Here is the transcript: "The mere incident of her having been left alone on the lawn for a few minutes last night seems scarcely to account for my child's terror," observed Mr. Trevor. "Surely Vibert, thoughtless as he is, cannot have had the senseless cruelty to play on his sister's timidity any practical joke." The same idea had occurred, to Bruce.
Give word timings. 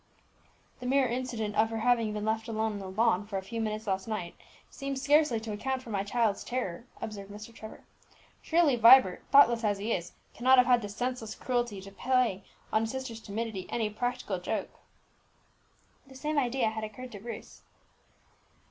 "The 0.79 0.87
mere 0.87 1.07
incident 1.07 1.55
of 1.55 1.69
her 1.69 1.77
having 1.81 2.11
been 2.11 2.25
left 2.25 2.47
alone 2.47 2.71
on 2.73 2.79
the 2.79 2.89
lawn 2.89 3.23
for 3.27 3.37
a 3.37 3.43
few 3.43 3.61
minutes 3.61 3.85
last 3.85 4.07
night 4.07 4.33
seems 4.67 4.99
scarcely 4.99 5.39
to 5.41 5.51
account 5.51 5.83
for 5.83 5.91
my 5.91 6.03
child's 6.03 6.43
terror," 6.43 6.85
observed 6.99 7.29
Mr. 7.29 7.53
Trevor. 7.53 7.83
"Surely 8.41 8.75
Vibert, 8.75 9.21
thoughtless 9.29 9.63
as 9.63 9.77
he 9.77 9.93
is, 9.93 10.13
cannot 10.33 10.57
have 10.57 10.65
had 10.65 10.81
the 10.81 10.89
senseless 10.89 11.35
cruelty 11.35 11.79
to 11.81 11.91
play 11.91 12.43
on 12.73 12.81
his 12.81 12.91
sister's 12.93 13.19
timidity 13.19 13.67
any 13.69 13.91
practical 13.91 14.39
joke." 14.39 14.79
The 16.07 16.15
same 16.15 16.39
idea 16.39 16.71
had 16.71 16.83
occurred, 16.83 17.11
to 17.11 17.19
Bruce. 17.19 17.61